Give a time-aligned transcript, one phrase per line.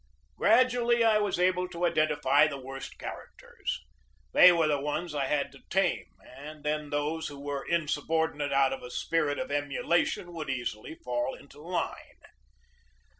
[0.35, 3.71] Gradually I was able to identify the worst char acters.
[4.33, 7.39] They were the ones I had to tame, and then 126 GEORGE DEWEY those who
[7.39, 12.17] were insubordinate out of a spirit of emu lation would easily fall into line.